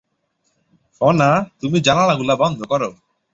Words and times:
ফনা, 1.01 1.29
তুমি 1.61 1.77
জানালাগুলো 1.79 2.33
বন্ধ 2.35 2.59
করো। 2.63 2.89